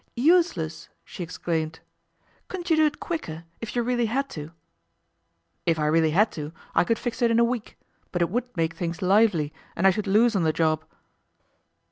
'Useless!' 0.15 0.89
she 1.05 1.21
exclaimed. 1.21 1.79
'Couldn't 2.47 2.71
you 2.71 2.75
do 2.75 2.87
it 2.87 2.99
quicker, 2.99 3.43
if 3.59 3.75
you 3.75 3.83
really 3.83 4.07
had 4.07 4.31
to?' 4.31 4.49
'If 5.67 5.77
I 5.77 5.85
really 5.85 6.09
had 6.09 6.31
to, 6.31 6.51
I 6.73 6.83
could 6.83 6.97
fix 6.97 7.21
it 7.21 7.29
in 7.29 7.37
a 7.37 7.43
week, 7.43 7.77
but 8.11 8.23
it 8.23 8.31
would 8.31 8.49
make 8.57 8.73
things 8.73 9.03
lively, 9.03 9.53
and 9.75 9.85
I 9.85 9.91
should 9.91 10.07
lose 10.07 10.35
on 10.35 10.41
the 10.41 10.51
job. 10.53 10.85